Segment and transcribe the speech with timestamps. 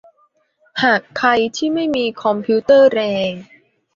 [0.83, 3.31] หากใครที่ไม่มีคอมพิวเตอร์แรง